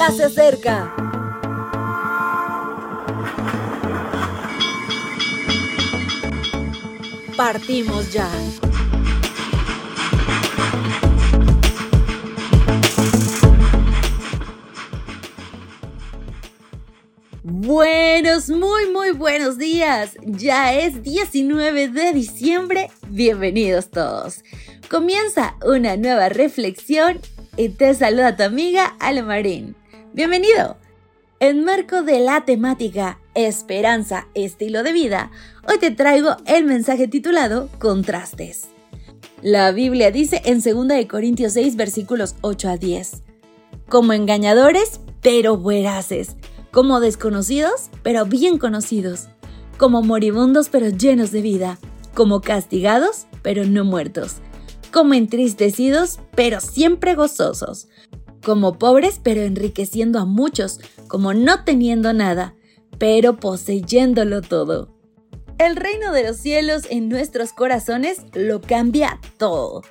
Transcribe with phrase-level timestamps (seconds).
[0.00, 0.94] ya se acerca.
[7.36, 8.26] Partimos ya.
[17.42, 20.16] Buenos, muy, muy buenos días.
[20.22, 22.90] Ya es 19 de diciembre.
[23.08, 24.44] Bienvenidos todos.
[24.90, 27.20] Comienza una nueva reflexión
[27.58, 29.76] y te saluda tu amiga Ale Marín.
[30.12, 30.76] Bienvenido.
[31.38, 35.30] En marco de la temática Esperanza, estilo de vida,
[35.68, 38.70] hoy te traigo el mensaje titulado Contrastes.
[39.40, 43.22] La Biblia dice en 2 Corintios 6 versículos 8 a 10,
[43.88, 46.34] como engañadores, pero veraces,
[46.72, 49.28] como desconocidos, pero bien conocidos,
[49.78, 51.78] como moribundos, pero llenos de vida,
[52.14, 54.38] como castigados, pero no muertos.
[54.92, 57.86] Como entristecidos, pero siempre gozosos,
[58.44, 62.54] como pobres, pero enriqueciendo a muchos, como no teniendo nada,
[62.98, 64.94] pero poseyéndolo todo.
[65.58, 69.82] El reino de los cielos en nuestros corazones lo cambia todo.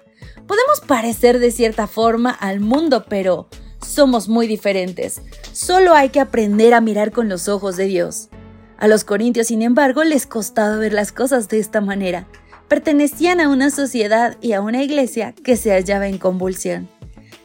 [0.47, 3.47] Podemos parecer de cierta forma al mundo, pero
[3.85, 5.21] somos muy diferentes.
[5.51, 8.29] Solo hay que aprender a mirar con los ojos de Dios.
[8.77, 12.27] A los corintios, sin embargo, les costaba ver las cosas de esta manera
[12.69, 16.87] pertenecían a una sociedad y a una iglesia que se hallaba en convulsión.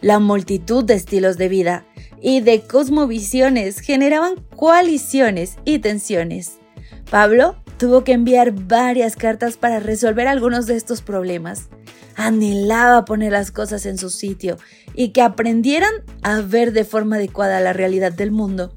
[0.04, 1.86] La multitud de estilos de vida
[2.20, 6.58] y de cosmovisiones generaban coaliciones y tensiones.
[7.10, 11.70] Pablo tuvo que enviar varias cartas para resolver algunos de estos problemas.
[12.16, 14.58] Anhelaba poner las cosas en su sitio
[14.92, 18.74] y que aprendieran a ver de forma adecuada la realidad del mundo.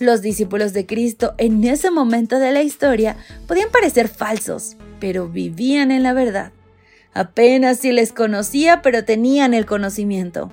[0.00, 5.92] Los discípulos de Cristo en ese momento de la historia podían parecer falsos, pero vivían
[5.92, 6.50] en la verdad.
[7.16, 10.52] Apenas si les conocía, pero tenían el conocimiento.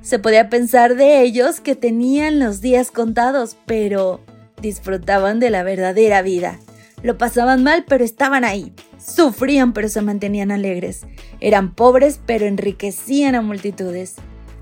[0.00, 4.20] Se podía pensar de ellos que tenían los días contados, pero
[4.62, 6.60] disfrutaban de la verdadera vida.
[7.02, 8.72] Lo pasaban mal, pero estaban ahí.
[8.96, 11.00] Sufrían, pero se mantenían alegres.
[11.40, 14.14] Eran pobres, pero enriquecían a multitudes.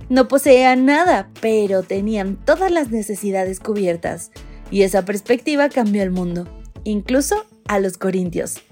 [0.08, 4.30] No poseían nada, pero tenían todas las necesidades cubiertas.
[4.70, 6.48] Y esa perspectiva cambió el mundo,
[6.84, 8.62] incluso a los corintios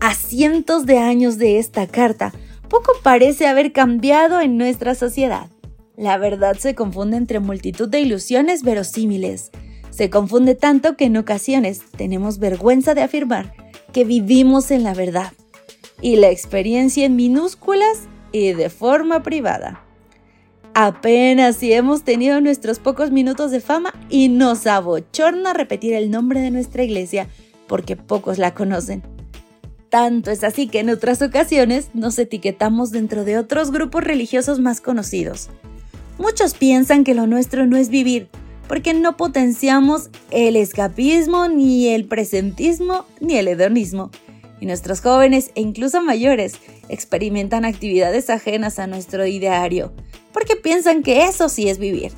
[0.00, 2.32] a cientos de años de esta carta,
[2.68, 5.48] poco parece haber cambiado en nuestra sociedad.
[5.96, 9.50] La verdad se confunde entre multitud de ilusiones verosímiles.
[9.90, 13.52] Se confunde tanto que en ocasiones tenemos vergüenza de afirmar
[13.92, 15.32] que vivimos en la verdad
[16.00, 19.84] y la experiencia en minúsculas y de forma privada.
[20.72, 26.40] Apenas si hemos tenido nuestros pocos minutos de fama y nos abochorna repetir el nombre
[26.40, 27.26] de nuestra iglesia
[27.66, 29.02] porque pocos la conocen.
[29.90, 34.80] Tanto es así que en otras ocasiones nos etiquetamos dentro de otros grupos religiosos más
[34.80, 35.50] conocidos.
[36.16, 38.28] Muchos piensan que lo nuestro no es vivir,
[38.68, 44.10] porque no potenciamos el escapismo, ni el presentismo, ni el hedonismo.
[44.60, 46.54] Y nuestros jóvenes e incluso mayores
[46.88, 49.92] experimentan actividades ajenas a nuestro ideario,
[50.32, 52.12] porque piensan que eso sí es vivir.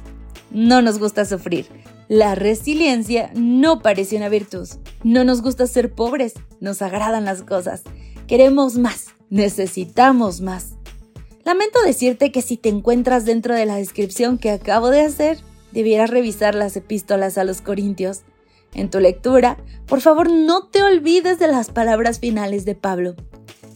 [0.53, 1.67] No nos gusta sufrir,
[2.09, 4.69] la resiliencia no parece una virtud.
[5.03, 7.83] No nos gusta ser pobres, nos agradan las cosas.
[8.27, 10.75] Queremos más, necesitamos más.
[11.45, 15.39] Lamento decirte que si te encuentras dentro de la descripción que acabo de hacer,
[15.73, 18.21] debieras revisar las epístolas a los Corintios.
[18.75, 23.17] En tu lectura, por favor no te olvides de las palabras finales de Pablo.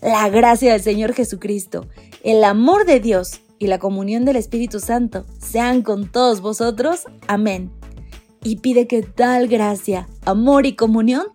[0.03, 1.87] La gracia del Señor Jesucristo,
[2.23, 7.05] el amor de Dios y la comunión del Espíritu Santo sean con todos vosotros.
[7.27, 7.71] Amén
[8.47, 11.27] y pide que tal gracia, amor y comunión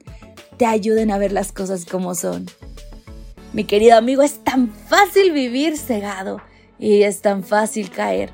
[0.56, 2.46] te ayuden a ver las cosas como son.
[3.52, 6.42] Mi querido amigo, es tan fácil vivir cegado
[6.80, 8.30] y es tan fácil caer,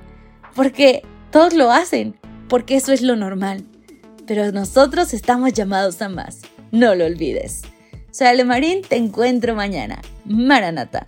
[0.55, 3.65] porque todos lo hacen, porque eso es lo normal.
[4.27, 7.63] Pero nosotros estamos llamados a más, no lo olvides.
[8.11, 10.03] Soy Ale Marín, te encuentro mañana.
[10.23, 11.07] Maranata.